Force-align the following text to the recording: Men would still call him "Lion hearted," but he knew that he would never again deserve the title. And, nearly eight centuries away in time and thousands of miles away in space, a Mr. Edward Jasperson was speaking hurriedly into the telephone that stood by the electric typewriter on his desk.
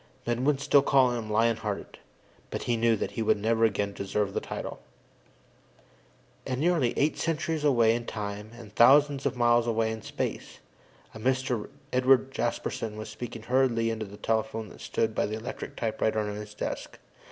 Men 0.25 0.45
would 0.45 0.59
still 0.59 0.81
call 0.81 1.11
him 1.11 1.29
"Lion 1.29 1.57
hearted," 1.57 1.99
but 2.49 2.63
he 2.63 2.75
knew 2.75 2.95
that 2.95 3.11
he 3.11 3.21
would 3.21 3.37
never 3.37 3.65
again 3.65 3.93
deserve 3.93 4.33
the 4.33 4.39
title. 4.39 4.79
And, 6.43 6.59
nearly 6.59 6.95
eight 6.97 7.19
centuries 7.19 7.63
away 7.63 7.93
in 7.93 8.07
time 8.07 8.49
and 8.57 8.73
thousands 8.73 9.27
of 9.27 9.37
miles 9.37 9.67
away 9.67 9.91
in 9.91 10.01
space, 10.01 10.57
a 11.13 11.19
Mr. 11.19 11.69
Edward 11.93 12.31
Jasperson 12.31 12.97
was 12.97 13.09
speaking 13.11 13.43
hurriedly 13.43 13.91
into 13.91 14.07
the 14.07 14.17
telephone 14.17 14.69
that 14.69 14.81
stood 14.81 15.13
by 15.13 15.27
the 15.27 15.37
electric 15.37 15.75
typewriter 15.75 16.17
on 16.17 16.33
his 16.35 16.55
desk. 16.55 16.97